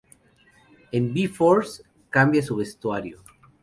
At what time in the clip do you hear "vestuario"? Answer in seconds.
2.55-3.21